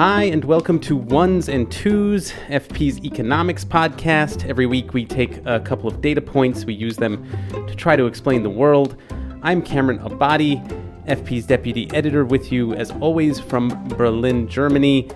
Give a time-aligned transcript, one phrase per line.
[0.00, 4.48] Hi, and welcome to Ones and Tooze, FP's economics podcast.
[4.48, 8.06] Every week we take a couple of data points, we use them to try to
[8.06, 8.96] explain the world.
[9.42, 10.66] I'm Cameron Abadi,
[11.06, 15.10] FP's deputy editor, with you as always from Berlin, Germany.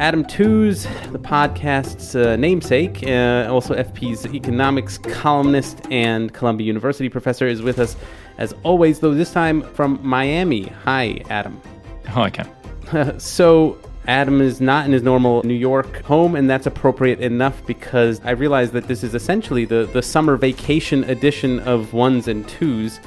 [0.00, 7.46] Adam Tooze, the podcast's uh, namesake, uh, also FP's economics columnist and Columbia University professor,
[7.46, 7.94] is with us
[8.38, 10.64] as always, though this time from Miami.
[10.82, 11.62] Hi, Adam.
[12.08, 13.20] Hi, Cam.
[13.20, 18.20] so, Adam is not in his normal New York home, and that's appropriate enough because
[18.22, 23.00] I realize that this is essentially the, the summer vacation edition of ones and Tooze.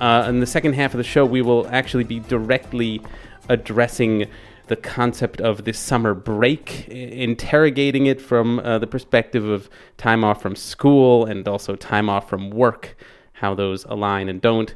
[0.00, 3.00] Uh, in the second half of the show, we will actually be directly
[3.48, 4.26] addressing
[4.66, 10.42] the concept of this summer break, interrogating it from uh, the perspective of time off
[10.42, 12.96] from school and also time off from work,
[13.32, 14.74] how those align and don't.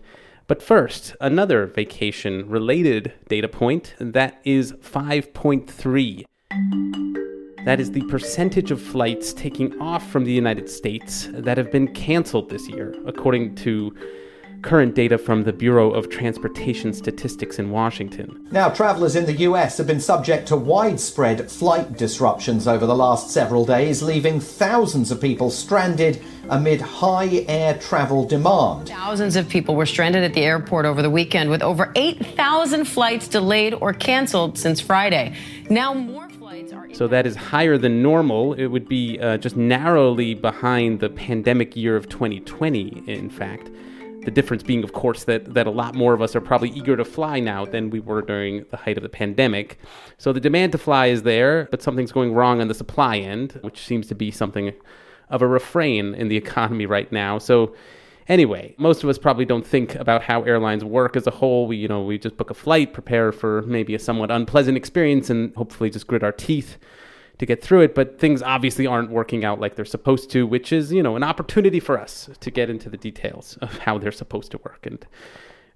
[0.48, 6.24] But first, another vacation related data point that is 5.3.
[7.66, 11.92] That is the percentage of flights taking off from the United States that have been
[11.92, 13.94] canceled this year, according to
[14.62, 18.46] current data from the Bureau of Transportation Statistics in Washington.
[18.50, 23.30] Now, travelers in the US have been subject to widespread flight disruptions over the last
[23.30, 28.88] several days, leaving thousands of people stranded amid high air travel demand.
[28.88, 33.28] Thousands of people were stranded at the airport over the weekend, with over 8,000 flights
[33.28, 35.34] delayed or canceled since Friday.
[35.70, 36.92] Now, more flights are.
[36.94, 38.54] So that is higher than normal.
[38.54, 43.70] It would be uh, just narrowly behind the pandemic year of 2020, in fact.
[44.24, 46.96] The difference being, of course, that, that a lot more of us are probably eager
[46.96, 49.78] to fly now than we were during the height of the pandemic.
[50.18, 53.58] So the demand to fly is there, but something's going wrong on the supply end,
[53.62, 54.72] which seems to be something
[55.30, 57.38] of a refrain in the economy right now.
[57.38, 57.74] So
[58.28, 61.66] anyway, most of us probably don't think about how airlines work as a whole.
[61.66, 65.30] We, you know, we just book a flight, prepare for maybe a somewhat unpleasant experience,
[65.30, 66.76] and hopefully just grit our teeth
[67.38, 67.94] to get through it.
[67.94, 71.22] But things obviously aren't working out like they're supposed to, which is, you know, an
[71.22, 75.06] opportunity for us to get into the details of how they're supposed to work and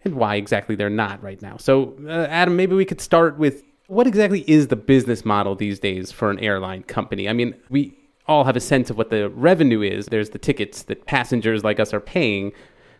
[0.05, 1.57] and why exactly they're not right now.
[1.57, 5.79] So, uh, Adam, maybe we could start with what exactly is the business model these
[5.79, 7.29] days for an airline company?
[7.29, 7.97] I mean, we
[8.27, 10.07] all have a sense of what the revenue is.
[10.07, 12.53] There's the tickets that passengers like us are paying.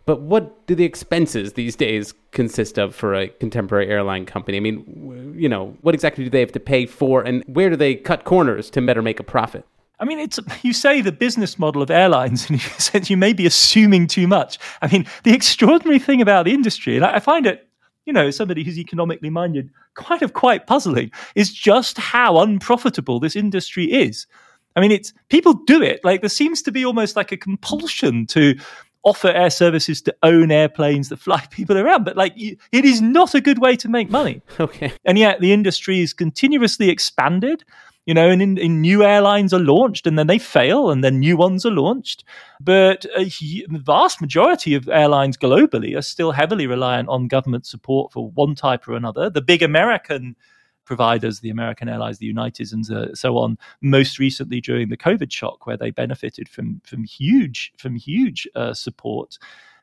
[0.05, 4.57] But what do the expenses these days consist of for a contemporary airline company?
[4.57, 7.77] I mean, you know, what exactly do they have to pay for, and where do
[7.77, 9.65] they cut corners to better make a profit?
[10.01, 13.33] I mean, it's you say the business model of airlines, and you said you may
[13.33, 14.59] be assuming too much.
[14.83, 17.69] I mean, the extraordinary thing about the industry, and I find it,
[18.05, 23.37] you know, somebody who's economically minded, kind of quite puzzling, is just how unprofitable this
[23.37, 24.27] industry is.
[24.75, 28.27] I mean, it's people do it like there seems to be almost like a compulsion
[28.29, 28.57] to
[29.05, 32.05] offer air services to own airplanes that fly people around.
[32.05, 34.43] But like, it is not a good way to make money.
[34.61, 34.93] Okay.
[35.05, 37.65] And yet the industry is continuously expanded.
[38.07, 41.21] You know, and in, in new airlines are launched and then they fail and then
[41.21, 42.25] new ones are launched.
[42.61, 47.65] But uh, a, the vast majority of airlines globally are still heavily reliant on government
[47.65, 49.31] support for one type or another.
[49.31, 50.37] The big American
[50.85, 53.59] providers, the American Airlines, the Uniteds, and uh, so on.
[53.81, 58.75] Most recently during the COVID shock, where they benefited from from huge from huge uh,
[58.75, 59.39] support.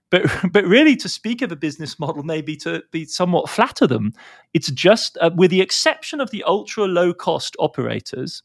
[0.09, 4.13] But but really, to speak of a business model, maybe to be somewhat flatter them,
[4.53, 8.43] it's just uh, with the exception of the ultra low cost operators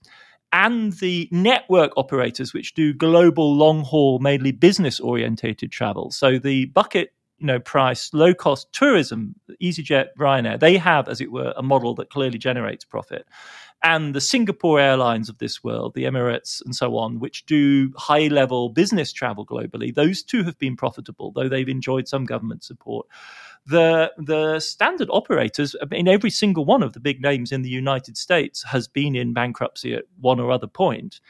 [0.53, 6.13] and the network operators, which do global long haul, mainly business orientated travel.
[6.13, 11.33] So the bucket you know price low cost tourism easyjet ryanair they have as it
[11.33, 13.27] were a model that clearly generates profit.
[13.83, 18.29] And the singapore airlines of this world the emirates and so on which do high
[18.29, 23.07] level business travel globally those two have been profitable though they've enjoyed some government support.
[23.67, 28.17] The the standard operators in every single one of the big names in the united
[28.17, 31.21] states has been in bankruptcy at one or other point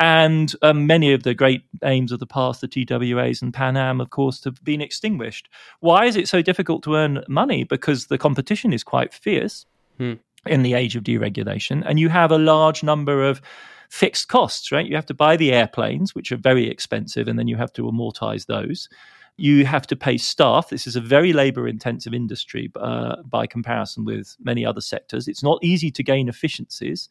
[0.00, 4.00] and um, many of the great aims of the past, the TWAs and Pan Am,
[4.00, 5.50] of course, have been extinguished.
[5.80, 7.64] Why is it so difficult to earn money?
[7.64, 9.66] Because the competition is quite fierce
[9.98, 10.14] hmm.
[10.46, 13.42] in the age of deregulation, and you have a large number of
[13.90, 14.86] fixed costs, right?
[14.86, 17.82] You have to buy the airplanes, which are very expensive, and then you have to
[17.82, 18.88] amortize those.
[19.36, 20.70] You have to pay staff.
[20.70, 25.28] This is a very labor intensive industry uh, by comparison with many other sectors.
[25.28, 27.10] It's not easy to gain efficiencies.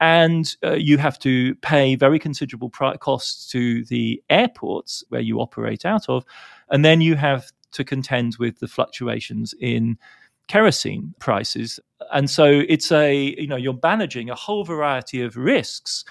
[0.00, 5.84] And uh, you have to pay very considerable costs to the airports where you operate
[5.84, 6.24] out of.
[6.70, 9.98] And then you have to contend with the fluctuations in
[10.46, 11.80] kerosene prices.
[12.12, 16.04] And so it's a, you know, you're managing a whole variety of risks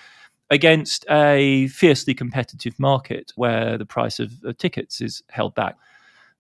[0.50, 5.76] against a fiercely competitive market where the price of, of tickets is held back.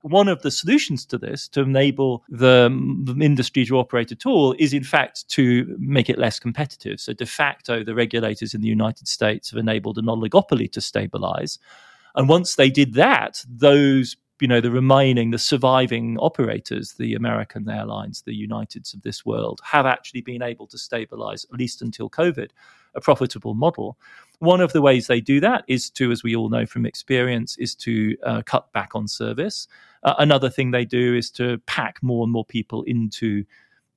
[0.07, 2.65] One of the solutions to this, to enable the,
[3.21, 6.99] industry to operate at all, is in fact to make it less competitive.
[6.99, 11.59] So, de facto, the regulators in the United States have enabled an oligopoly to stabilize.
[12.15, 17.67] And once they did that, those you know the remaining the surviving operators the american
[17.67, 22.09] airlines the uniteds of this world have actually been able to stabilize at least until
[22.09, 22.51] covid
[22.93, 23.97] a profitable model
[24.39, 27.57] one of the ways they do that is to as we all know from experience
[27.57, 29.67] is to uh, cut back on service
[30.03, 33.43] uh, another thing they do is to pack more and more people into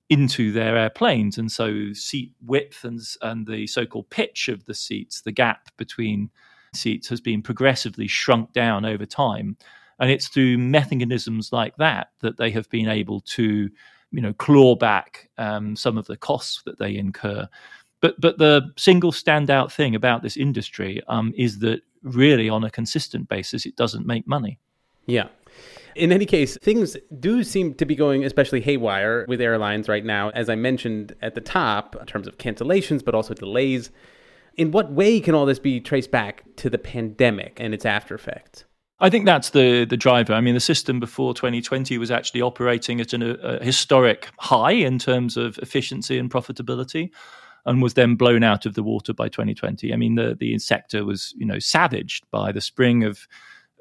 [0.09, 5.21] into their airplanes and so seat width and, and the so-called pitch of the seats
[5.21, 6.29] the gap between
[6.75, 9.57] seats has been progressively shrunk down over time
[10.01, 13.71] and it's through mechanisms like that that they have been able to,
[14.11, 17.47] you know, claw back um, some of the costs that they incur.
[18.01, 22.71] But but the single standout thing about this industry um, is that really on a
[22.71, 24.59] consistent basis it doesn't make money.
[25.05, 25.29] Yeah.
[25.97, 30.31] In any case, things do seem to be going especially haywire with airlines right now,
[30.31, 33.91] as I mentioned at the top, in terms of cancellations, but also delays.
[34.57, 38.15] In what way can all this be traced back to the pandemic and its after
[38.15, 38.65] effects?
[39.01, 40.35] I think that's the the driver.
[40.35, 44.99] I mean, the system before 2020 was actually operating at an, a historic high in
[44.99, 47.11] terms of efficiency and profitability,
[47.65, 49.93] and was then blown out of the water by 2020.
[49.93, 53.27] I mean, the the sector was you know savaged by the spring of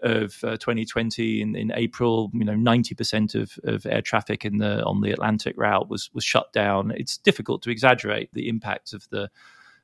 [0.04, 2.32] of uh, 2020 in, in April.
[2.34, 6.24] You know, 90% of, of air traffic in the on the Atlantic route was was
[6.24, 6.92] shut down.
[6.96, 9.30] It's difficult to exaggerate the impact of the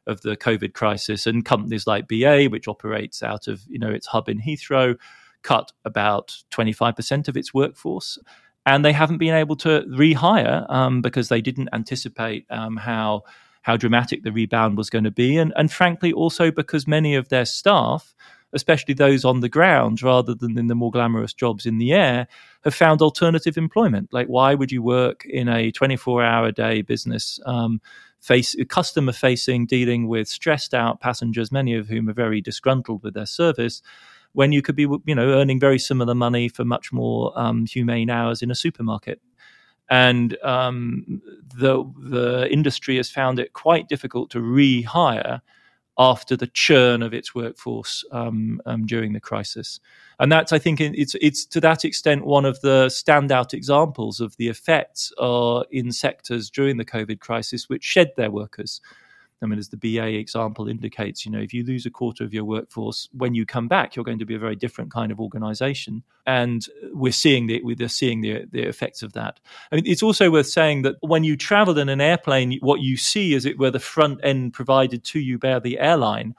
[0.07, 4.07] of the COVID crisis, and companies like BA, which operates out of you know its
[4.07, 4.97] hub in Heathrow
[5.45, 8.17] cut about 25% of its workforce.
[8.65, 13.23] And they haven't been able to rehire um, because they didn't anticipate um, how
[13.61, 17.29] how dramatic the rebound was going to be, and, and frankly, also because many of
[17.29, 18.13] their staff,
[18.53, 22.27] especially those on the ground rather than in the more glamorous jobs in the air,
[22.63, 24.09] have found alternative employment.
[24.11, 27.81] Like, why would you work in a 24 hour day business, um,
[28.19, 33.13] face, customer facing, dealing with stressed out passengers, many of whom are very disgruntled with
[33.13, 33.81] their service?
[34.33, 38.09] when you could be you know earning very similar money for much more um, humane
[38.09, 39.21] hours in a supermarket
[39.89, 41.21] and um,
[41.55, 45.41] the the industry has found it quite difficult to rehire
[45.97, 49.79] after the churn of its workforce um, um, during the crisis,
[50.19, 54.35] and that's I think it's it's to that extent one of the standout examples of
[54.37, 58.81] the effects uh, in sectors during the COVID crisis which shed their workers.
[59.41, 62.33] I mean, as the BA example indicates, you know, if you lose a quarter of
[62.33, 65.19] your workforce, when you come back, you're going to be a very different kind of
[65.19, 66.03] organization.
[66.25, 69.39] And we're seeing the, we're seeing the, the effects of that.
[69.71, 72.97] I mean, it's also worth saying that when you travel in an airplane, what you
[72.97, 76.33] see is it were the front end provided to you by the airline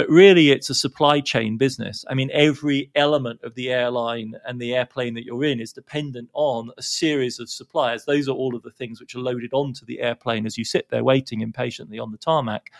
[0.00, 2.06] but really, it's a supply chain business.
[2.08, 6.30] I mean, every element of the airline and the airplane that you're in is dependent
[6.32, 8.06] on a series of suppliers.
[8.06, 10.88] Those are all of the things which are loaded onto the airplane as you sit
[10.88, 12.72] there waiting impatiently on the tarmac.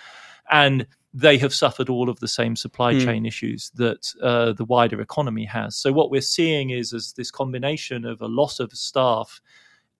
[0.51, 3.05] And they have suffered all of the same supply mm.
[3.05, 5.77] chain issues that uh, the wider economy has.
[5.77, 9.43] So what we're seeing is as this combination of a loss of staff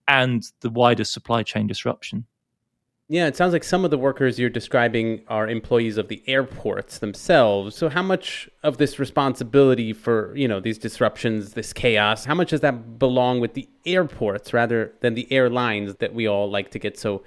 [0.07, 2.25] and the wider supply chain disruption.
[3.11, 6.99] Yeah, it sounds like some of the workers you're describing are employees of the airports
[6.99, 7.75] themselves.
[7.75, 12.51] So how much of this responsibility for, you know, these disruptions, this chaos, how much
[12.51, 16.79] does that belong with the airports rather than the airlines that we all like to
[16.79, 17.21] get so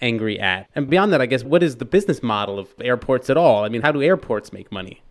[0.00, 0.68] angry at?
[0.74, 3.64] And beyond that, I guess what is the business model of airports at all?
[3.64, 5.02] I mean, how do airports make money?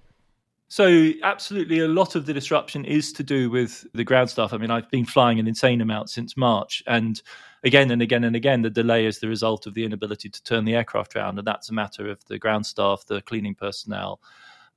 [0.69, 4.51] So, absolutely, a lot of the disruption is to do with the ground staff.
[4.51, 7.21] I mean, I've been flying an insane amount since March, and
[7.63, 10.65] again and again and again, the delay is the result of the inability to turn
[10.65, 14.19] the aircraft around, and that's a matter of the ground staff, the cleaning personnel,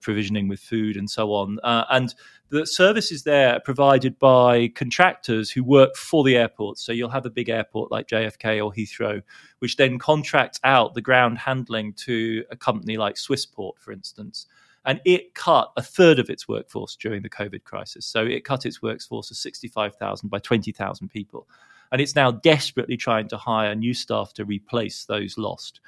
[0.01, 1.59] provisioning with food, and so on.
[1.65, 2.15] Uh, and
[2.51, 6.83] the services there are provided by contractors who work for the airports.
[6.83, 9.23] So you'll have a big airport like JFK or Heathrow,
[9.59, 14.47] which then contracts out the ground handling to a company like Swissport, for instance
[14.87, 18.07] and it cut a third of its workforce during the COVID crisis.
[18.07, 21.49] So it cut its workforce of 65,000 by 20,000 people.
[21.93, 25.81] And it's now desperately trying to hire new staff to replace those lost.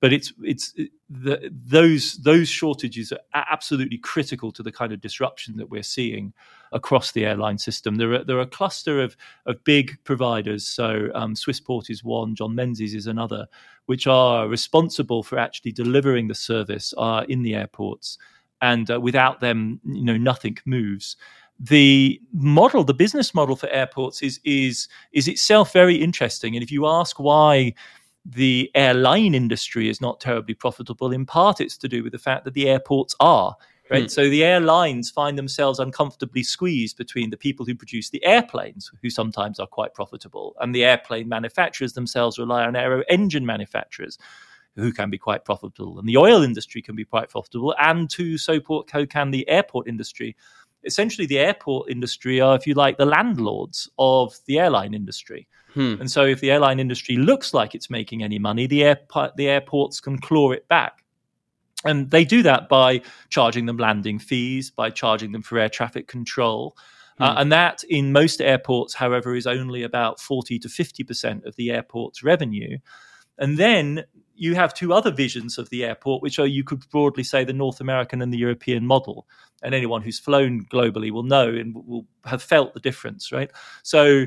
[0.00, 0.74] but it's it's
[1.10, 6.32] the, those those shortages are absolutely critical to the kind of disruption that we're seeing
[6.72, 7.96] across the airline system.
[7.96, 10.66] There are there are a cluster of of big providers.
[10.66, 13.46] So um, Swissport is one, John Menzies is another,
[13.86, 18.18] which are responsible for actually delivering the service uh, in the airports.
[18.60, 21.16] And uh, without them, you know, nothing moves
[21.58, 26.54] the model, the business model for airports is is is itself very interesting.
[26.54, 27.74] And if you ask why
[28.24, 32.44] the airline industry is not terribly profitable, in part it's to do with the fact
[32.44, 33.56] that the airports are.
[33.90, 34.02] Right.
[34.02, 34.08] Hmm.
[34.08, 39.08] So the airlines find themselves uncomfortably squeezed between the people who produce the airplanes, who
[39.08, 44.18] sometimes are quite profitable, and the airplane manufacturers themselves rely on aero engine manufacturers
[44.78, 45.98] who can be quite profitable.
[45.98, 50.36] And the oil industry can be quite profitable, and to so can the airport industry
[50.84, 55.48] essentially the airport industry are, if you like, the landlords of the airline industry.
[55.74, 55.96] Hmm.
[56.00, 59.48] And so, if the airline industry looks like it's making any money, the, airport, the
[59.48, 61.04] airports can claw it back.
[61.84, 66.08] And they do that by charging them landing fees, by charging them for air traffic
[66.08, 66.76] control.
[67.20, 67.38] Uh, hmm.
[67.38, 72.22] and that, in most airports, however, is only about 40 to 50% of the airport's
[72.22, 72.78] revenue.
[73.36, 74.04] And then
[74.38, 77.52] you have two other visions of the airport, which are, you could broadly say, the
[77.52, 79.26] North American and the European model.
[79.62, 83.50] And anyone who's flown globally will know and will have felt the difference, right?
[83.82, 84.26] So,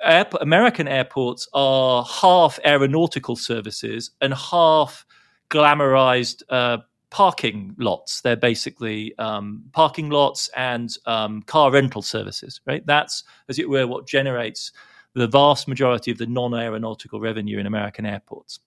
[0.00, 5.04] American airports are half aeronautical services and half
[5.50, 6.78] glamorized uh,
[7.10, 8.20] parking lots.
[8.20, 12.86] They're basically um, parking lots and um, car rental services, right?
[12.86, 14.70] That's, as it were, what generates
[15.14, 18.60] the vast majority of the non aeronautical revenue in American airports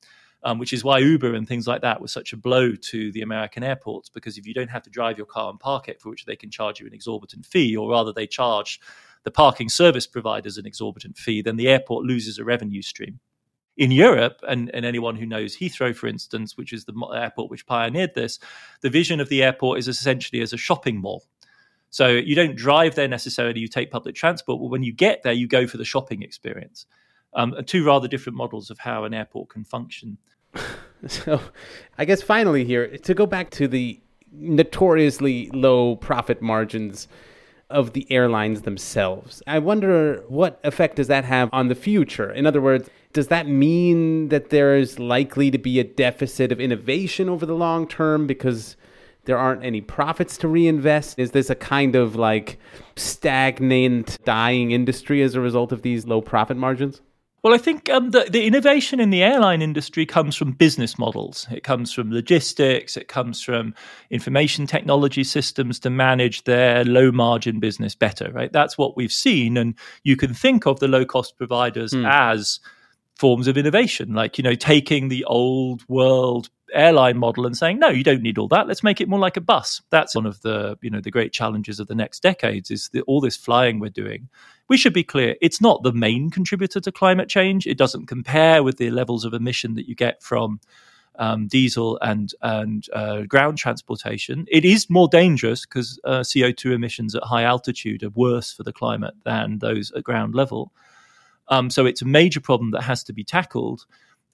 [0.43, 3.21] um, which is why Uber and things like that was such a blow to the
[3.21, 6.09] American airports because if you don't have to drive your car and park it, for
[6.09, 8.79] which they can charge you an exorbitant fee, or rather they charge
[9.23, 13.19] the parking service providers an exorbitant fee, then the airport loses a revenue stream.
[13.77, 17.65] In Europe, and, and anyone who knows Heathrow, for instance, which is the airport which
[17.65, 18.37] pioneered this,
[18.81, 21.23] the vision of the airport is essentially as a shopping mall.
[21.89, 25.33] So you don't drive there necessarily, you take public transport, but when you get there,
[25.33, 26.85] you go for the shopping experience.
[27.33, 30.17] Um, two rather different models of how an airport can function.
[31.07, 31.41] so,
[31.97, 33.99] I guess finally here to go back to the
[34.31, 37.07] notoriously low profit margins
[37.69, 39.41] of the airlines themselves.
[39.47, 42.31] I wonder what effect does that have on the future?
[42.31, 47.29] In other words, does that mean that there's likely to be a deficit of innovation
[47.29, 48.75] over the long term because
[49.25, 51.19] there aren't any profits to reinvest?
[51.19, 52.57] Is this a kind of like
[52.95, 57.01] stagnant, dying industry as a result of these low profit margins?
[57.43, 61.47] Well, I think um, the, the innovation in the airline industry comes from business models.
[61.49, 62.95] It comes from logistics.
[62.95, 63.73] It comes from
[64.11, 68.53] information technology systems to manage their low margin business better, right?
[68.53, 69.57] That's what we've seen.
[69.57, 72.07] And you can think of the low cost providers mm.
[72.07, 72.59] as
[73.17, 77.89] forms of innovation, like, you know, taking the old world airline model and saying, no,
[77.89, 78.67] you don't need all that.
[78.67, 79.81] Let's make it more like a bus.
[79.89, 83.01] That's one of the, you know, the great challenges of the next decades is the,
[83.01, 84.29] all this flying we're doing.
[84.71, 87.67] We should be clear, it's not the main contributor to climate change.
[87.67, 90.61] It doesn't compare with the levels of emission that you get from
[91.19, 94.45] um, diesel and and uh, ground transportation.
[94.49, 98.71] It is more dangerous because uh, CO2 emissions at high altitude are worse for the
[98.71, 100.71] climate than those at ground level.
[101.49, 103.85] Um, so it's a major problem that has to be tackled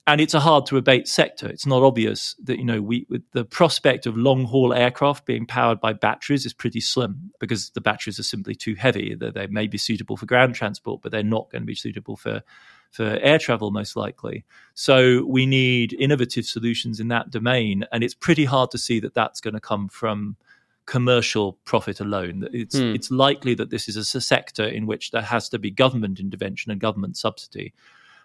[0.08, 1.46] and it's a hard to abate sector.
[1.46, 5.80] It's not obvious that you know we the prospect of long haul aircraft being powered
[5.80, 9.14] by batteries is pretty slim because the batteries are simply too heavy.
[9.14, 12.16] They, they may be suitable for ground transport, but they're not going to be suitable
[12.16, 12.42] for
[12.90, 14.46] for air travel most likely.
[14.72, 19.12] So we need innovative solutions in that domain, and it's pretty hard to see that
[19.12, 20.36] that's going to come from
[20.86, 22.48] commercial profit alone.
[22.50, 22.94] It's hmm.
[22.94, 26.72] it's likely that this is a sector in which there has to be government intervention
[26.72, 27.74] and government subsidy.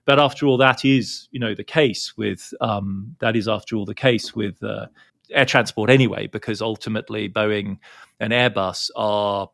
[0.06, 3.86] But after all, that is you know the case with um, that is after all
[3.86, 4.88] the case with uh,
[5.32, 7.78] air transport anyway, because ultimately Boeing
[8.20, 9.50] and Airbus are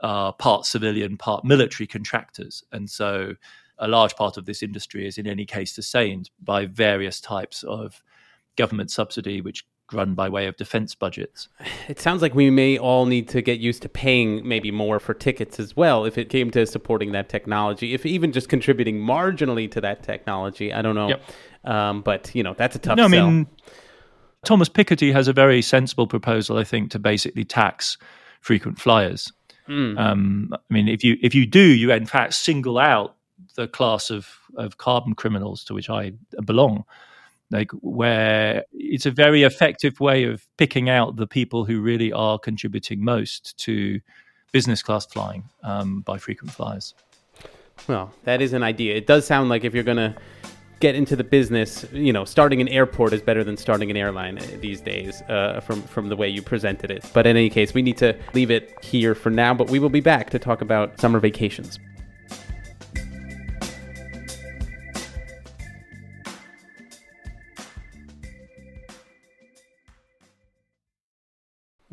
[0.00, 3.34] uh, part civilian, part military contractors, and so
[3.78, 8.02] a large part of this industry is in any case sustained by various types of
[8.56, 11.48] government subsidy, which run by way of defense budgets.
[11.88, 15.14] It sounds like we may all need to get used to paying maybe more for
[15.14, 19.70] tickets as well if it came to supporting that technology, if even just contributing marginally
[19.70, 20.72] to that technology.
[20.72, 21.08] I don't know.
[21.08, 21.22] Yep.
[21.64, 23.46] Um, but, you know, that's a tough no, I mean,
[24.44, 27.98] Thomas Piketty has a very sensible proposal, I think, to basically tax
[28.40, 29.32] frequent flyers.
[29.68, 29.98] Mm.
[29.98, 33.16] Um, I mean, if you if you do, you in fact single out
[33.56, 36.12] the class of, of carbon criminals to which I
[36.44, 36.84] belong
[37.50, 42.38] like where it's a very effective way of picking out the people who really are
[42.38, 44.00] contributing most to
[44.52, 46.94] business class flying um, by frequent flyers.
[47.88, 48.96] Well, that is an idea.
[48.96, 50.16] It does sound like if you're going to
[50.80, 54.38] get into the business, you know, starting an airport is better than starting an airline
[54.60, 57.04] these days uh, from, from the way you presented it.
[57.12, 59.88] But in any case, we need to leave it here for now, but we will
[59.88, 61.78] be back to talk about summer vacations.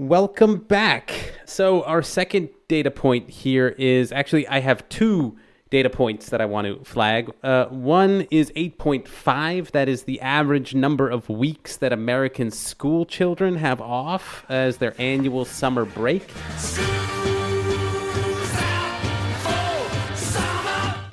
[0.03, 1.31] Welcome back.
[1.45, 5.38] So, our second data point here is actually, I have two
[5.69, 7.31] data points that I want to flag.
[7.41, 13.55] Uh, one is 8.5, that is the average number of weeks that American school children
[13.55, 16.29] have off as their annual summer break.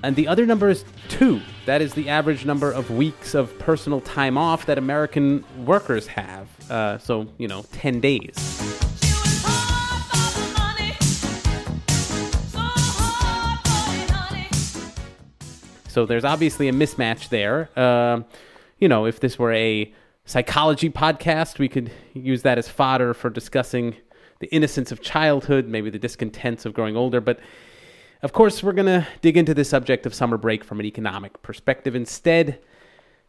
[0.02, 1.40] And the other number is two.
[1.66, 6.48] That is the average number of weeks of personal time off that American workers have.
[6.68, 8.79] Uh, so, you know, 10 days.
[15.90, 17.68] So there's obviously a mismatch there.
[17.76, 18.22] Uh,
[18.78, 19.92] you know, if this were a
[20.24, 23.96] psychology podcast, we could use that as fodder for discussing
[24.38, 27.20] the innocence of childhood, maybe the discontents of growing older.
[27.20, 27.40] But
[28.22, 31.42] of course, we're going to dig into the subject of summer break from an economic
[31.42, 32.60] perspective instead.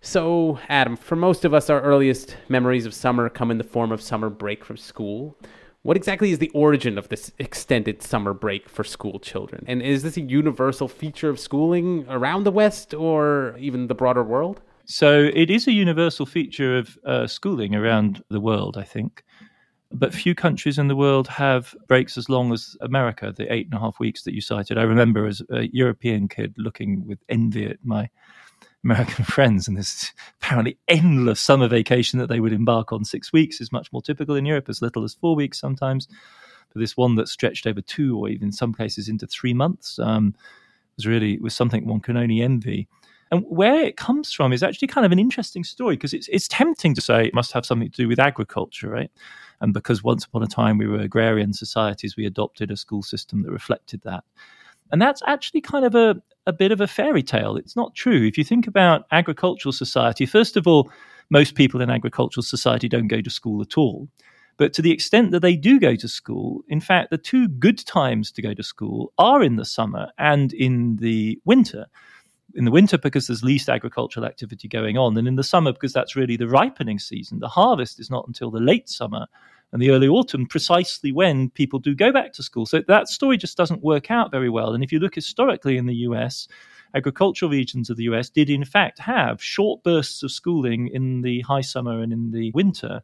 [0.01, 3.91] So, Adam, for most of us, our earliest memories of summer come in the form
[3.91, 5.35] of summer break from school.
[5.83, 9.65] What exactly is the origin of this extended summer break for school children?
[9.67, 14.23] And is this a universal feature of schooling around the West or even the broader
[14.23, 14.61] world?
[14.85, 19.23] So, it is a universal feature of uh, schooling around the world, I think.
[19.91, 23.73] But few countries in the world have breaks as long as America, the eight and
[23.73, 24.77] a half weeks that you cited.
[24.77, 28.07] I remember as a European kid looking with envy at my
[28.83, 30.11] American friends, and this
[30.41, 34.35] apparently endless summer vacation that they would embark on six weeks is much more typical
[34.35, 36.07] in Europe, as little as four weeks sometimes.
[36.73, 39.99] But this one that stretched over two, or even in some cases into three months,
[39.99, 40.35] um,
[40.95, 42.87] was really was something one can only envy.
[43.31, 46.49] And where it comes from is actually kind of an interesting story because it's it's
[46.49, 49.11] tempting to say it must have something to do with agriculture, right?
[49.61, 53.43] And because once upon a time we were agrarian societies, we adopted a school system
[53.43, 54.23] that reflected that.
[54.91, 57.55] And that's actually kind of a, a bit of a fairy tale.
[57.55, 58.25] It's not true.
[58.25, 60.91] If you think about agricultural society, first of all,
[61.29, 64.07] most people in agricultural society don't go to school at all.
[64.57, 67.79] But to the extent that they do go to school, in fact, the two good
[67.85, 71.87] times to go to school are in the summer and in the winter.
[72.53, 75.93] In the winter, because there's least agricultural activity going on, and in the summer, because
[75.93, 77.39] that's really the ripening season.
[77.39, 79.25] The harvest is not until the late summer
[79.71, 82.65] and the early autumn, precisely when people do go back to school.
[82.65, 84.73] So that story just doesn't work out very well.
[84.73, 86.47] And if you look historically in the US,
[86.93, 91.41] agricultural regions of the US did in fact have short bursts of schooling in the
[91.41, 93.01] high summer and in the winter.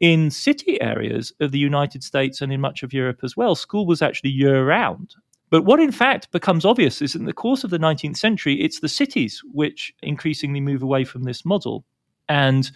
[0.00, 3.86] In city areas of the United States and in much of Europe as well, school
[3.86, 5.14] was actually year round.
[5.48, 8.80] But what in fact becomes obvious is in the course of the 19th century, it's
[8.80, 11.84] the cities which increasingly move away from this model.
[12.28, 12.70] And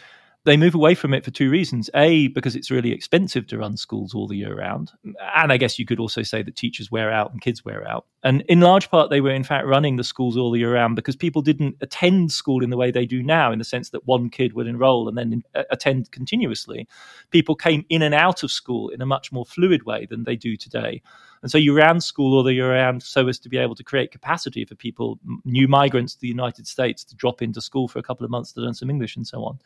[0.46, 1.90] they move away from it for two reasons.
[1.94, 4.92] A, because it's really expensive to run schools all the year round.
[5.34, 8.06] And I guess you could also say that teachers wear out and kids wear out.
[8.22, 10.94] And in large part, they were in fact running the schools all the year round
[10.94, 14.06] because people didn't attend school in the way they do now, in the sense that
[14.06, 16.86] one kid would enroll and then uh, attend continuously.
[17.30, 20.36] People came in and out of school in a much more fluid way than they
[20.36, 21.02] do today.
[21.42, 23.84] And so you ran school all the year round so as to be able to
[23.84, 27.98] create capacity for people, new migrants to the United States, to drop into school for
[27.98, 29.58] a couple of months to learn some English and so on.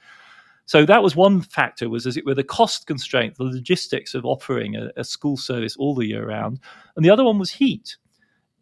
[0.70, 4.24] So that was one factor, was as it were the cost constraint, the logistics of
[4.24, 6.60] offering a, a school service all the year round.
[6.94, 7.96] And the other one was heat.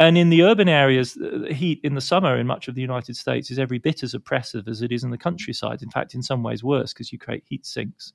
[0.00, 2.80] And in the urban areas, uh, the heat in the summer in much of the
[2.80, 5.82] United States is every bit as oppressive as it is in the countryside.
[5.82, 8.14] In fact, in some ways worse because you create heat sinks.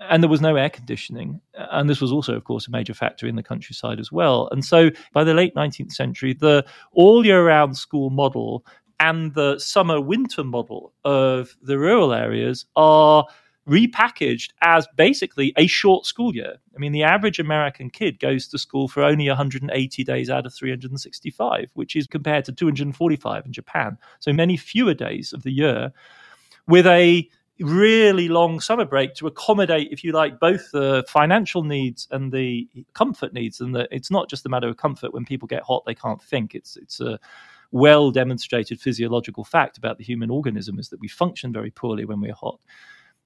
[0.00, 1.40] And there was no air conditioning.
[1.56, 4.48] Uh, and this was also, of course, a major factor in the countryside as well.
[4.50, 8.66] And so by the late 19th century, the all year round school model
[9.00, 13.26] and the summer winter model of the rural areas are
[13.68, 16.56] repackaged as basically a short school year.
[16.74, 20.54] I mean, the average American kid goes to school for only 180 days out of
[20.54, 23.98] 365, which is compared to 245 in Japan.
[24.18, 25.92] So many fewer days of the year
[26.66, 27.28] with a
[27.60, 32.68] really long summer break to accommodate, if you like, both the financial needs and the
[32.94, 33.60] comfort needs.
[33.60, 35.12] And the, it's not just a matter of comfort.
[35.12, 36.54] When people get hot, they can't think.
[36.54, 37.20] It's it's a
[37.72, 42.20] well demonstrated physiological fact about the human organism is that we function very poorly when
[42.20, 42.60] we're hot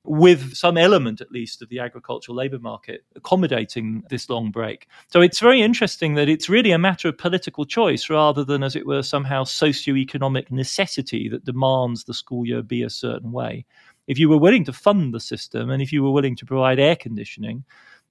[0.06, 4.86] with some element at least of the agricultural labor market accommodating this long break.
[5.08, 8.76] So it's very interesting that it's really a matter of political choice rather than, as
[8.76, 13.66] it were, somehow socio-economic necessity that demands the school year be a certain way.
[14.06, 16.78] If you were willing to fund the system and if you were willing to provide
[16.78, 17.64] air conditioning,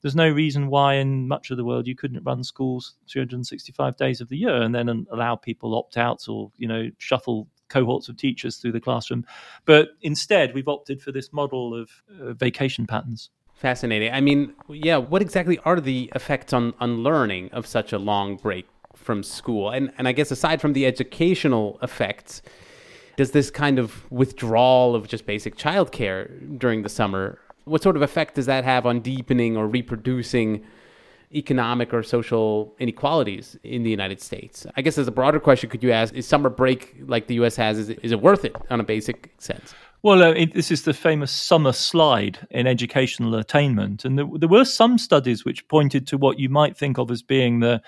[0.05, 4.21] there's no reason why in much of the world you couldn't run schools 365 days
[4.21, 8.15] of the year and then allow people opt outs or you know shuffle cohorts of
[8.15, 9.25] teachers through the classroom.
[9.65, 11.89] But instead, we've opted for this model of
[12.21, 13.31] uh, vacation patterns.
[13.55, 14.13] Fascinating.
[14.13, 18.35] I mean, yeah, what exactly are the effects on, on learning of such a long
[18.35, 19.71] break from school?
[19.71, 22.43] And, and I guess aside from the educational effects,
[23.17, 28.01] does this kind of withdrawal of just basic childcare during the summer, what sort of
[28.01, 30.63] effect does that have on deepening or reproducing
[31.33, 34.65] economic or social inequalities in the United States?
[34.77, 37.55] I guess as a broader question, could you ask, is summer break like the US
[37.57, 39.73] has, is it, is it worth it on a basic sense?
[40.03, 44.05] Well, uh, it, this is the famous summer slide in educational attainment.
[44.05, 47.23] And there, there were some studies which pointed to what you might think of as
[47.23, 47.81] being the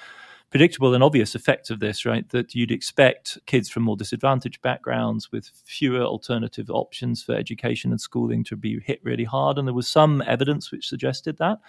[0.49, 2.27] predictable and obvious effects of this, right?
[2.29, 7.99] That you'd expect kids from more disadvantaged backgrounds with fewer alternative options for education and
[7.99, 9.57] schooling to be hit really hard.
[9.57, 11.59] And there was some evidence which suggested that.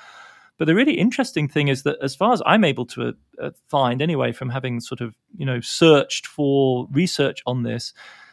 [0.59, 4.03] But the really interesting thing is that, as far as I'm able to uh, find,
[4.03, 7.93] anyway, from having sort of you know searched for research on this,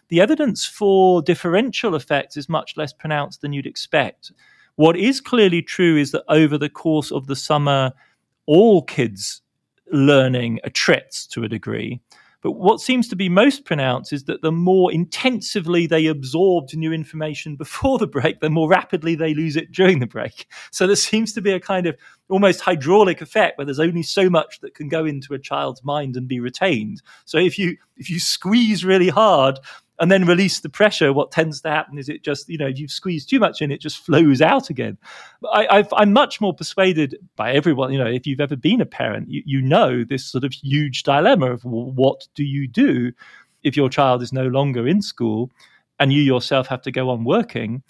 [0.10, 4.31] the evidence for differential effects is much less pronounced than you'd expect.
[4.75, 7.93] What is clearly true is that over the course of the summer,
[8.47, 9.41] all kids'
[9.91, 12.02] learning attrits to a degree.
[12.45, 16.93] But what seems to be most pronounced is that the more intensively they absorbed new
[16.93, 20.45] information before the break, the more rapidly they lose it during the break.
[20.69, 21.98] So there seems to be a kind of
[22.30, 26.15] almost hydraulic effect where there's only so much that can go into a child's mind
[26.15, 27.02] and be retained.
[27.26, 29.58] So if you if you squeeze really hard,
[29.99, 32.91] and then release the pressure, what tends to happen is it just, you know, you've
[32.91, 34.97] squeezed too much in, it just flows out again.
[35.51, 39.29] I, am much more persuaded by everyone, you know, if you've ever been a parent,
[39.29, 43.13] you, you know this sort of huge dilemma of what do you do
[43.63, 45.49] if your child is no longer in school
[45.99, 47.81] and you yourself have to go on working.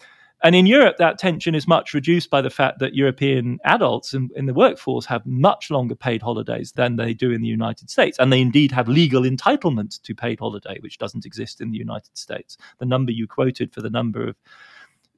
[0.45, 4.29] And in Europe, that tension is much reduced by the fact that European adults in,
[4.35, 8.19] in, the workforce have much longer paid holidays than they do in the United States.
[8.19, 12.15] And they indeed have legal entitlement to paid holiday, which doesn't exist in the United
[12.15, 12.59] States.
[12.77, 14.35] The number you quoted for the number of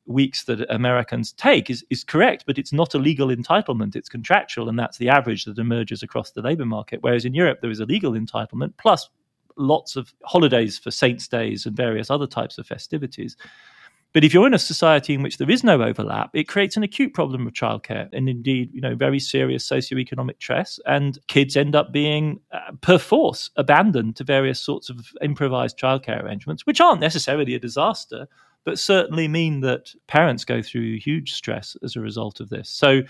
[0.06, 3.98] weeks that Americans take is, is correct, but it's not a legal entitlement.
[3.98, 7.00] It's contractual, and that's the average that emerges across the labor market.
[7.02, 9.10] Whereas in Europe, there is a legal entitlement plus
[9.58, 13.36] lots of holidays for saints' days and various other types of festivities.
[14.14, 16.84] But if you're in a society in which there is no overlap, it creates an
[16.84, 20.80] acute problem of childcare and indeed, you know, very serious socioeconomic stress.
[20.86, 26.66] And kids end up being uh, perforce abandoned to various sorts of improvised childcare arrangements,
[26.66, 28.28] which aren't necessarily a disaster,
[28.64, 32.70] but certainly mean that parents go through huge stress as a result of this.
[32.70, 33.02] So,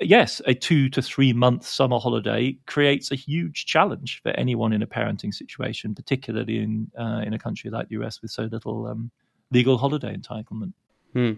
[0.00, 4.82] yes, a two to three month summer holiday creates a huge challenge for anyone in
[4.82, 8.86] a parenting situation, particularly in uh, in a country like the US with so little
[8.86, 9.10] um,
[9.50, 10.72] legal holiday entitlement.
[11.12, 11.32] Hmm.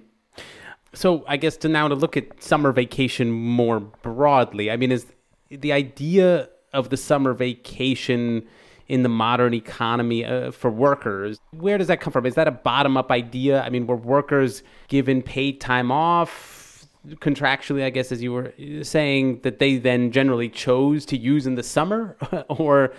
[0.94, 5.06] So I guess to now to look at summer vacation more broadly, I mean, is
[5.50, 8.46] the idea of the summer vacation
[8.88, 12.24] in the modern economy uh, for workers, where does that come from?
[12.24, 13.62] Is that a bottom up idea?
[13.62, 19.40] I mean, were workers given paid time off contractually, I guess, as you were saying,
[19.42, 22.16] that they then generally chose to use in the summer?
[22.48, 22.92] or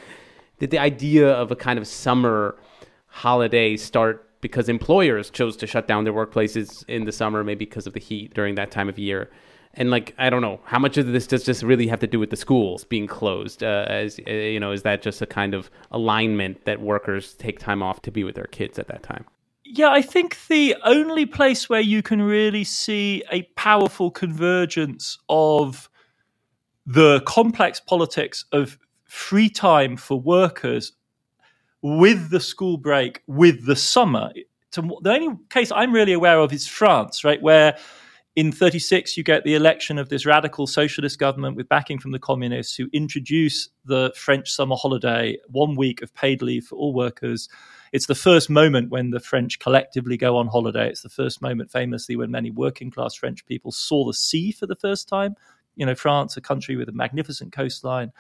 [0.60, 2.58] did the idea of a kind of summer
[3.08, 7.88] holiday start because employers chose to shut down their workplaces in the summer, maybe because
[7.88, 9.30] of the heat during that time of year.
[9.74, 12.20] And like, I don't know, how much of this does just really have to do
[12.20, 13.64] with the schools being closed?
[13.64, 17.60] Uh, as uh, you know, is that just a kind of alignment that workers take
[17.60, 19.26] time off to be with their kids at that time?
[19.64, 25.90] Yeah, I think the only place where you can really see a powerful convergence of
[26.86, 30.94] the complex politics of free time for workers
[31.82, 34.32] with the school break, with the summer.
[34.72, 37.78] To, the only case I'm really aware of is France, right, where
[38.38, 42.20] in 36 you get the election of this radical socialist government with backing from the
[42.20, 47.50] communists who introduce the French summer holiday, one week of paid leave for all workers.
[47.94, 50.88] It's the first moment when the French collectively go on holiday.
[50.88, 54.68] It's the first moment, famously, when many working class French people saw the sea for
[54.68, 55.36] the first time.
[55.76, 58.12] You know, France, a country with a magnificent coastline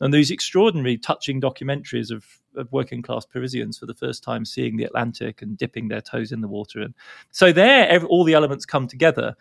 [0.00, 2.24] and these extraordinary, touching documentaries of,
[2.56, 6.32] of working class Parisians for the first time seeing the Atlantic and dipping their toes
[6.32, 6.80] in the water.
[6.80, 6.94] And
[7.30, 9.36] so there, every, all the elements come together.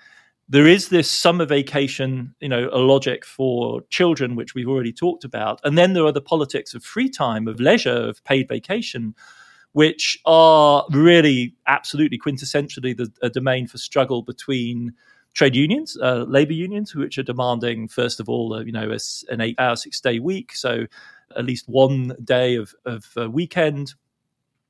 [0.50, 5.24] There is this summer vacation, you know, a logic for children, which we've already talked
[5.24, 5.60] about.
[5.64, 9.16] And then there are the politics of free time, of leisure, of paid vacation,
[9.72, 14.94] which are really absolutely quintessentially the, a domain for struggle between
[15.34, 19.00] trade unions, uh, labor unions, which are demanding, first of all, uh, you know, a,
[19.34, 20.86] an eight-hour, six-day week, so
[21.36, 23.96] at least one day of, of weekend,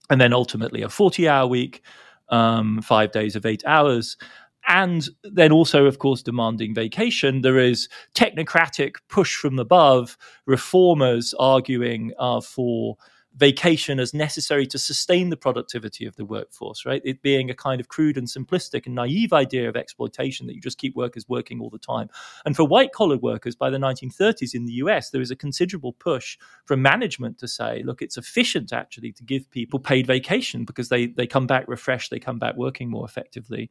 [0.09, 1.81] and then ultimately a forty-hour week,
[2.29, 4.17] um, five days of eight hours.
[4.65, 7.41] And then also, of course, demanding vacation.
[7.41, 12.95] There is technocratic push from above, reformers arguing uh, for
[13.35, 17.01] vacation as necessary to sustain the productivity of the workforce, right?
[17.03, 20.61] It being a kind of crude and simplistic and naive idea of exploitation that you
[20.61, 22.09] just keep workers working all the time.
[22.45, 25.93] And for white collar workers by the 1930s in the US, there is a considerable
[25.93, 30.89] push from management to say, look, it's efficient actually to give people paid vacation because
[30.89, 33.69] they, they come back refreshed, they come back working more effectively.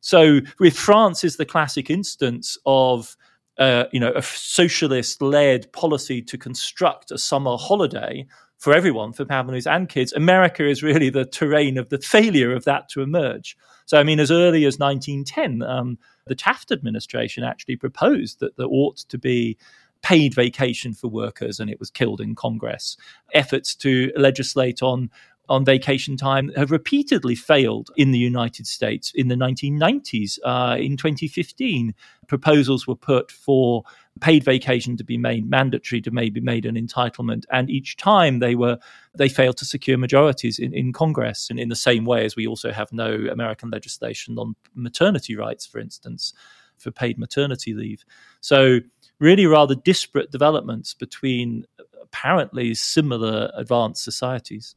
[0.00, 3.16] So with France is the classic instance of
[3.58, 8.26] uh, you know, a socialist-led policy to construct a summer holiday
[8.64, 10.14] for everyone, for families and kids.
[10.14, 13.58] America is really the terrain of the failure of that to emerge.
[13.84, 18.66] So, I mean, as early as 1910, um, the Taft administration actually proposed that there
[18.66, 19.58] ought to be
[20.00, 22.96] paid vacation for workers, and it was killed in Congress.
[23.34, 25.10] Efforts to legislate on
[25.48, 29.12] on vacation time have repeatedly failed in the United States.
[29.14, 31.94] In the 1990s, uh, in 2015,
[32.28, 33.82] proposals were put for
[34.20, 38.54] paid vacation to be made mandatory, to maybe made an entitlement, and each time they
[38.54, 38.78] were
[39.16, 41.50] they failed to secure majorities in, in Congress.
[41.50, 45.66] And in the same way as we also have no American legislation on maternity rights,
[45.66, 46.32] for instance,
[46.78, 48.04] for paid maternity leave.
[48.40, 48.80] So
[49.20, 51.66] really rather disparate developments between
[52.14, 54.76] apparently similar advanced societies.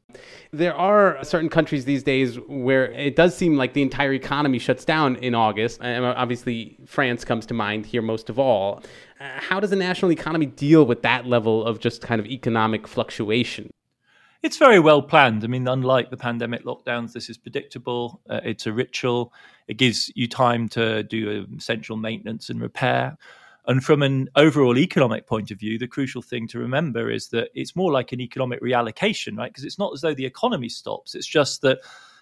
[0.51, 4.83] There are certain countries these days where it does seem like the entire economy shuts
[4.83, 5.79] down in August.
[5.81, 8.81] And obviously, France comes to mind here most of all.
[9.19, 12.87] Uh, how does the national economy deal with that level of just kind of economic
[12.87, 13.69] fluctuation?
[14.41, 15.43] It's very well planned.
[15.43, 18.21] I mean, unlike the pandemic lockdowns, this is predictable.
[18.29, 19.33] Uh, it's a ritual.
[19.67, 23.17] It gives you time to do essential maintenance and repair.
[23.67, 27.49] And from an overall economic point of view, the crucial thing to remember is that
[27.53, 29.51] it's more like an economic reallocation, right?
[29.51, 31.13] Because it's not as though the economy stops.
[31.15, 31.79] It's just that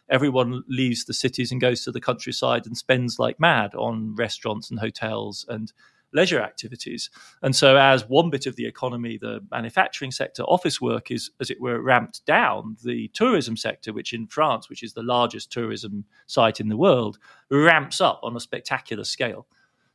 [0.10, 4.72] everyone leaves the cities and goes to the countryside and spends like mad on restaurants
[4.72, 5.72] and hotels and
[6.14, 7.10] leisure activities.
[7.44, 11.52] And so, as one bit of the economy, the manufacturing sector, office work is, as
[11.52, 16.06] it were, ramped down, the tourism sector, which in France, which is the largest tourism
[16.26, 17.20] site in the world,
[17.52, 19.46] ramps up on a spectacular scale.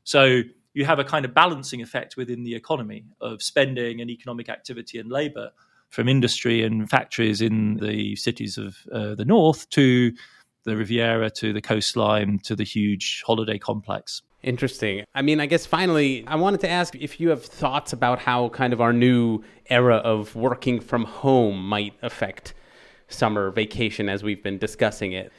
[0.04, 0.42] So,
[0.74, 4.98] you have a kind of balancing effect within the economy of spending and economic activity
[4.98, 5.50] and labor
[5.88, 10.12] from industry and factories in the cities of uh, the north to
[10.64, 14.22] the Riviera to the coastline to the huge holiday complex.
[14.42, 15.04] Interesting.
[15.14, 18.48] I mean, I guess finally, I wanted to ask if you have thoughts about how
[18.50, 22.54] kind of our new era of working from home might affect
[23.08, 25.32] summer vacation as we've been discussing it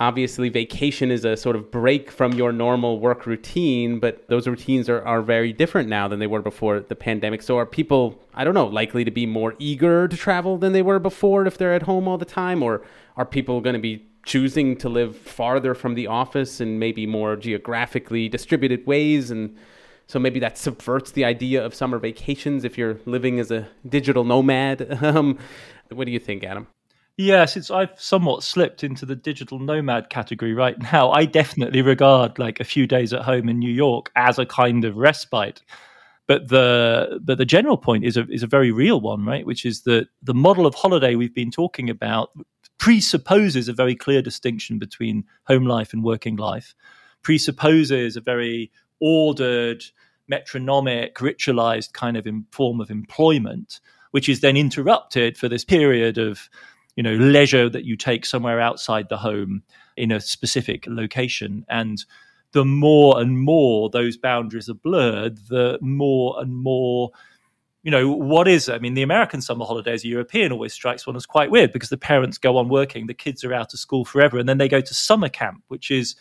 [0.00, 4.88] obviously vacation is a sort of break from your normal work routine but those routines
[4.88, 7.42] are, are very different now than they were before the pandemic.
[7.42, 10.82] So are people i don't know likely to be more eager to travel than they
[10.82, 12.62] were before if they're at home all the time?
[12.62, 12.82] Or
[13.16, 17.34] are people going to be choosing to live farther from the office in maybe more
[17.36, 19.30] geographically distributed ways?
[19.30, 19.56] And
[20.06, 24.24] so maybe that subverts the idea of summer vacations if you're living as a digital
[24.24, 24.98] nomad.
[25.08, 25.38] Um,
[25.90, 26.66] what do you think adam
[27.20, 31.10] Yes, it's I've somewhat slipped into the digital nomad category right now.
[31.10, 34.84] I definitely regard like a few days at home in New York as a kind
[34.84, 35.60] of respite.
[36.28, 39.44] But the but the general point is a is a very real one, right?
[39.44, 42.30] Which is that the model of holiday we've been talking about
[42.78, 46.72] presupposes a very clear distinction between home life and working life,
[47.22, 49.84] presupposes a very ordered,
[50.28, 53.80] metronomic, ritualized kind of form of employment,
[54.12, 56.48] which is then interrupted for this period of
[56.98, 59.62] you know leisure that you take somewhere outside the home
[59.96, 61.64] in a specific location.
[61.68, 62.04] And
[62.50, 67.10] the more and more those boundaries are blurred the more and more
[67.82, 71.26] you know what is i mean the american summer holidays european always strikes one as
[71.26, 74.38] quite weird because the parents go on working the kids are out of school forever
[74.38, 76.16] and then they go to summer camp which is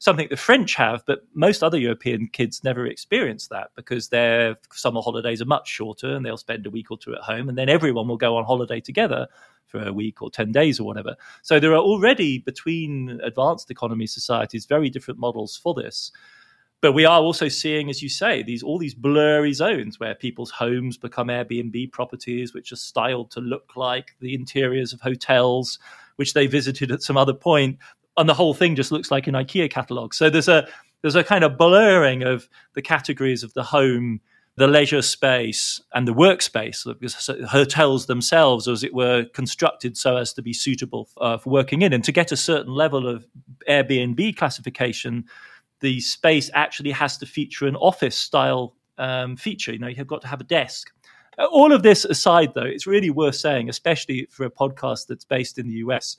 [0.00, 5.02] something the French have, but most other European kids never experience that because their summer
[5.02, 7.68] holidays are much shorter and they'll spend a week or two at home and then
[7.68, 9.28] everyone will go on holiday together
[9.70, 11.16] for a week or 10 days or whatever.
[11.42, 16.12] So there are already between advanced economy societies very different models for this.
[16.82, 20.50] But we are also seeing, as you say, these all these blurry zones where people's
[20.50, 25.78] homes become Airbnb properties, which are styled to look like the interiors of hotels,
[26.16, 27.78] which they visited at some other point,
[28.16, 30.14] and the whole thing just looks like an IKEA catalog.
[30.14, 30.66] So there's a
[31.02, 34.20] there's a kind of blurring of the categories of the home,
[34.56, 36.86] the leisure space, and the workspace.
[37.00, 41.82] Because hotels themselves, as it were, constructed so as to be suitable uh, for working
[41.82, 43.26] in, and to get a certain level of
[43.68, 45.24] Airbnb classification,
[45.80, 49.72] the space actually has to feature an office style um, feature.
[49.72, 50.92] You know, you've got to have a desk.
[51.52, 55.58] All of this aside, though, it's really worth saying, especially for a podcast that's based
[55.58, 56.18] in the US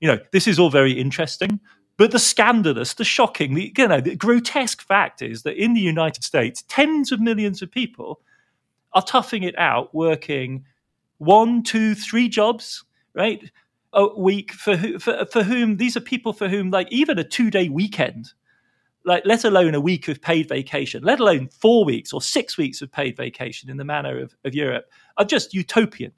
[0.00, 1.60] you know, this is all very interesting.
[2.00, 5.82] But the scandalous, the shocking, the, you know, the grotesque fact is that in the
[5.82, 8.22] United States, tens of millions of people
[8.94, 10.64] are toughing it out working
[11.18, 12.82] one, two, three jobs,
[13.14, 13.50] right?
[13.92, 17.50] A week for, for for whom these are people for whom like even a two
[17.50, 18.32] day weekend,
[19.04, 22.80] like let alone a week of paid vacation, let alone four weeks or six weeks
[22.80, 24.86] of paid vacation in the manner of, of Europe,
[25.18, 26.12] are just utopian.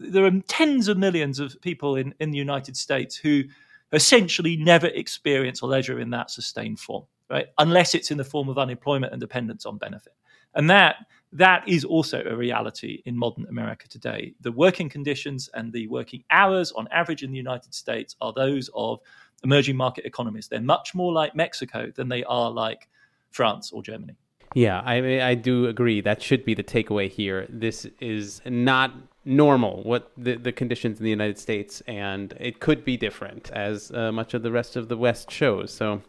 [0.00, 3.44] There are tens of millions of people in, in the United States who
[3.92, 7.46] essentially never experience leisure in that sustained form, right?
[7.58, 10.14] Unless it's in the form of unemployment and dependence on benefit.
[10.54, 10.96] And that
[11.34, 14.34] that is also a reality in modern America today.
[14.42, 18.68] The working conditions and the working hours on average in the United States are those
[18.74, 19.00] of
[19.42, 20.48] emerging market economies.
[20.48, 22.86] They're much more like Mexico than they are like
[23.30, 24.14] France or Germany.
[24.54, 26.00] Yeah, I mean, I do agree.
[26.00, 27.46] That should be the takeaway here.
[27.48, 28.92] This is not
[29.24, 33.90] normal what the, the conditions in the United States, and it could be different, as
[33.92, 35.72] uh, much of the rest of the West shows.
[35.72, 36.02] So,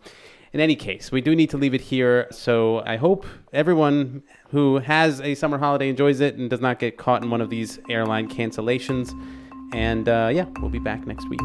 [0.52, 2.28] in any case, we do need to leave it here.
[2.32, 6.98] So, I hope everyone who has a summer holiday enjoys it and does not get
[6.98, 9.12] caught in one of these airline cancellations.
[9.74, 11.42] And uh, yeah, we'll be back next week.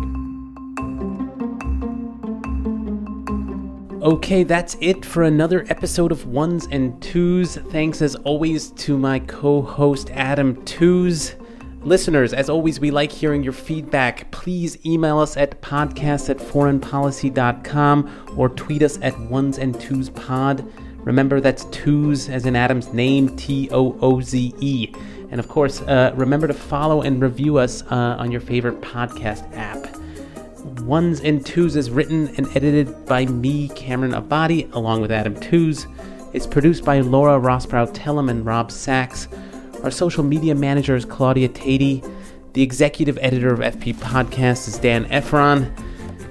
[4.02, 7.56] Okay, that's it for another episode of Ones and Tooze.
[7.56, 11.34] Thanks as always to my co host Adam Tooze.
[11.82, 14.30] Listeners, as always, we like hearing your feedback.
[14.30, 20.64] Please email us at podcast at foreignpolicy.com or tweet us at ones and tooze pod.
[20.98, 24.92] Remember, that's tooze as in Adam's name, T O O Z E.
[25.32, 29.52] And of course, uh, remember to follow and review us uh, on your favorite podcast
[29.56, 29.97] app.
[30.80, 35.86] Ones and Tooze is written and edited by me, Cameron Abadi, along with Adam Tooze.
[36.32, 39.28] It's produced by Laura Rosbrow Telem and Rob Sachs.
[39.82, 42.08] Our social media manager is Claudia Tatey.
[42.52, 45.74] The executive editor of FP Podcast is Dan Ephron.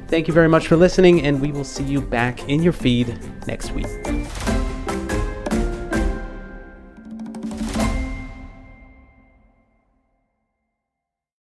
[0.07, 3.19] Thank you very much for listening, and we will see you back in your feed
[3.47, 3.87] next week.